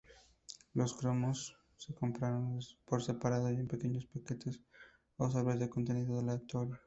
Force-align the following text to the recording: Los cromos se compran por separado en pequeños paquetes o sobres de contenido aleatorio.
Los 0.73 0.95
cromos 0.95 1.55
se 1.77 1.93
compran 1.93 2.57
por 2.85 3.03
separado 3.03 3.49
en 3.49 3.67
pequeños 3.67 4.07
paquetes 4.07 4.59
o 5.17 5.29
sobres 5.29 5.59
de 5.59 5.69
contenido 5.69 6.17
aleatorio. 6.19 6.79